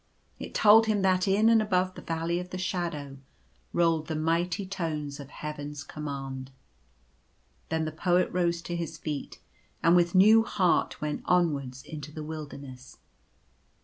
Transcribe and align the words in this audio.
It 0.39 0.55
told 0.55 0.87
him 0.87 1.03
that 1.03 1.27
in 1.27 1.47
and 1.47 1.61
above 1.61 1.93
the 1.93 2.01
Valley 2.01 2.39
of 2.39 2.49
the 2.49 2.57
Shadow 2.57 3.19
rolled 3.71 4.07
the 4.07 4.15
mighty 4.15 4.65
tones 4.65 5.19
of 5.19 5.29
Heaven's 5.29 5.83
command. 5.83 6.49
Then 7.69 7.85
the 7.85 7.91
Poet 7.91 8.27
rose 8.31 8.63
to 8.63 8.75
his 8.75 8.97
feet, 8.97 9.37
and 9.83 9.95
with 9.95 10.15
new 10.15 10.41
heart 10.43 10.99
went 11.01 11.21
onwards 11.25 11.83
into 11.83 12.11
the 12.11 12.23
wilderness. 12.23 12.97